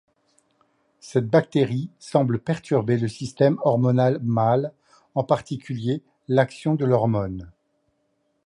Cette 0.99 1.27
bactérie 1.27 1.91
semble 1.99 2.39
perturber 2.39 2.97
le 2.97 3.07
système 3.07 3.59
hormonal 3.61 4.17
mâle, 4.23 4.71
en 5.13 5.23
particulier 5.23 6.01
l'action 6.27 6.73
de 6.73 6.85
l'hormone 6.85 7.33
androgène. 7.41 7.51